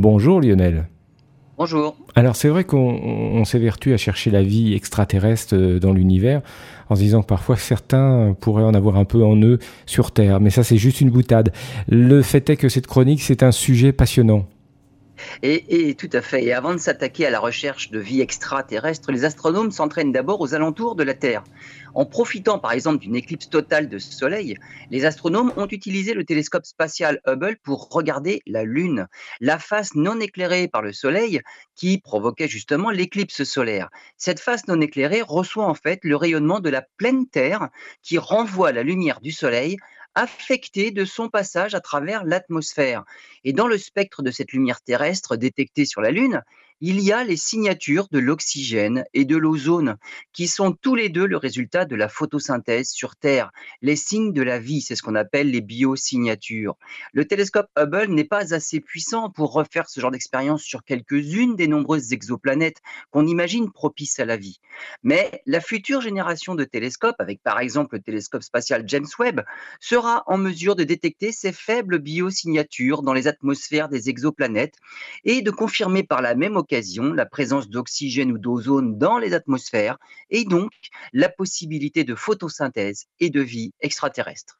Bonjour 0.00 0.40
Lionel. 0.40 0.88
Bonjour. 1.58 1.94
Alors 2.14 2.34
c'est 2.34 2.48
vrai 2.48 2.64
qu'on 2.64 3.44
s'évertue 3.44 3.92
à 3.92 3.98
chercher 3.98 4.30
la 4.30 4.42
vie 4.42 4.72
extraterrestre 4.72 5.54
euh, 5.54 5.78
dans 5.78 5.92
l'univers 5.92 6.40
en 6.88 6.96
se 6.96 7.02
disant 7.02 7.20
que 7.20 7.26
parfois 7.26 7.56
certains 7.56 8.34
pourraient 8.40 8.64
en 8.64 8.72
avoir 8.72 8.96
un 8.96 9.04
peu 9.04 9.22
en 9.22 9.36
eux 9.42 9.58
sur 9.84 10.10
Terre, 10.10 10.40
mais 10.40 10.48
ça 10.48 10.64
c'est 10.64 10.78
juste 10.78 11.02
une 11.02 11.10
boutade. 11.10 11.52
Le 11.86 12.22
fait 12.22 12.48
est 12.48 12.56
que 12.56 12.70
cette 12.70 12.86
chronique 12.86 13.20
c'est 13.20 13.42
un 13.42 13.52
sujet 13.52 13.92
passionnant. 13.92 14.46
Et, 15.42 15.94
tout 15.94 16.10
à 16.12 16.22
fait. 16.22 16.44
Et 16.44 16.52
avant 16.52 16.72
de 16.72 16.78
s'attaquer 16.78 17.26
à 17.26 17.30
la 17.30 17.40
recherche 17.40 17.90
de 17.90 17.98
vie 17.98 18.20
extraterrestre, 18.20 19.12
les 19.12 19.24
astronomes 19.24 19.70
s'entraînent 19.70 20.12
d'abord 20.12 20.40
aux 20.40 20.54
alentours 20.54 20.96
de 20.96 21.02
la 21.02 21.14
Terre. 21.14 21.44
En 21.94 22.06
profitant 22.06 22.58
par 22.58 22.72
exemple 22.72 22.98
d'une 22.98 23.16
éclipse 23.16 23.48
totale 23.48 23.88
de 23.88 23.98
Soleil, 23.98 24.56
les 24.90 25.04
astronomes 25.04 25.52
ont 25.56 25.66
utilisé 25.66 26.14
le 26.14 26.24
télescope 26.24 26.64
spatial 26.64 27.20
Hubble 27.26 27.56
pour 27.62 27.88
regarder 27.90 28.42
la 28.46 28.62
Lune, 28.62 29.08
la 29.40 29.58
face 29.58 29.94
non 29.94 30.20
éclairée 30.20 30.68
par 30.68 30.82
le 30.82 30.92
Soleil 30.92 31.40
qui 31.74 31.98
provoquait 31.98 32.48
justement 32.48 32.90
l'éclipse 32.90 33.42
solaire. 33.42 33.88
Cette 34.16 34.40
face 34.40 34.68
non 34.68 34.80
éclairée 34.80 35.22
reçoit 35.22 35.66
en 35.66 35.74
fait 35.74 36.00
le 36.04 36.16
rayonnement 36.16 36.60
de 36.60 36.70
la 36.70 36.82
pleine 36.96 37.26
Terre 37.26 37.70
qui 38.02 38.18
renvoie 38.18 38.72
la 38.72 38.82
lumière 38.82 39.20
du 39.20 39.32
Soleil 39.32 39.76
affectée 40.20 40.90
de 40.90 41.06
son 41.06 41.30
passage 41.30 41.74
à 41.74 41.80
travers 41.80 42.24
l'atmosphère. 42.24 43.04
Et 43.42 43.54
dans 43.54 43.66
le 43.66 43.78
spectre 43.78 44.22
de 44.22 44.30
cette 44.30 44.52
lumière 44.52 44.82
terrestre 44.82 45.36
détectée 45.36 45.86
sur 45.86 46.02
la 46.02 46.10
Lune, 46.10 46.42
il 46.80 47.00
y 47.00 47.12
a 47.12 47.24
les 47.24 47.36
signatures 47.36 48.08
de 48.10 48.18
l'oxygène 48.18 49.04
et 49.12 49.26
de 49.26 49.36
l'ozone, 49.36 49.96
qui 50.32 50.48
sont 50.48 50.72
tous 50.72 50.94
les 50.94 51.10
deux 51.10 51.26
le 51.26 51.36
résultat 51.36 51.84
de 51.84 51.94
la 51.94 52.08
photosynthèse 52.08 52.90
sur 52.90 53.16
Terre. 53.16 53.52
Les 53.82 53.96
signes 53.96 54.32
de 54.32 54.42
la 54.42 54.58
vie, 54.58 54.80
c'est 54.80 54.96
ce 54.96 55.02
qu'on 55.02 55.14
appelle 55.14 55.50
les 55.50 55.60
biosignatures. 55.60 56.76
Le 57.12 57.26
télescope 57.26 57.68
Hubble 57.76 58.08
n'est 58.08 58.24
pas 58.24 58.54
assez 58.54 58.80
puissant 58.80 59.28
pour 59.28 59.52
refaire 59.52 59.88
ce 59.90 60.00
genre 60.00 60.10
d'expérience 60.10 60.62
sur 60.62 60.82
quelques-unes 60.84 61.54
des 61.54 61.66
nombreuses 61.66 62.12
exoplanètes 62.12 62.80
qu'on 63.10 63.26
imagine 63.26 63.70
propices 63.70 64.18
à 64.18 64.24
la 64.24 64.38
vie. 64.38 64.60
Mais 65.02 65.42
la 65.46 65.60
future 65.60 66.00
génération 66.00 66.54
de 66.54 66.64
télescopes, 66.64 67.20
avec 67.20 67.42
par 67.42 67.60
exemple 67.60 67.96
le 67.96 68.02
télescope 68.02 68.42
spatial 68.42 68.84
James 68.86 69.06
Webb, 69.18 69.42
sera 69.80 70.22
en 70.26 70.38
mesure 70.38 70.76
de 70.76 70.84
détecter 70.84 71.30
ces 71.32 71.52
faibles 71.52 71.98
biosignatures 71.98 73.02
dans 73.02 73.12
les 73.12 73.28
atmosphères 73.28 73.88
des 73.88 74.08
exoplanètes 74.08 74.76
et 75.24 75.42
de 75.42 75.50
confirmer 75.50 76.02
par 76.02 76.22
la 76.22 76.34
même 76.34 76.56
la 77.14 77.26
présence 77.26 77.68
d'oxygène 77.68 78.32
ou 78.32 78.38
d'ozone 78.38 78.96
dans 78.96 79.18
les 79.18 79.34
atmosphères 79.34 79.98
et 80.30 80.44
donc 80.44 80.70
la 81.12 81.28
possibilité 81.28 82.04
de 82.04 82.14
photosynthèse 82.14 83.06
et 83.18 83.30
de 83.30 83.40
vie 83.40 83.72
extraterrestre. 83.80 84.59